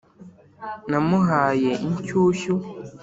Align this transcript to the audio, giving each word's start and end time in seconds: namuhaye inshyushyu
namuhaye 0.89 1.71
inshyushyu 1.87 2.53